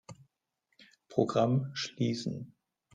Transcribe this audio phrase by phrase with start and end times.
[1.09, 2.55] Programm schließen.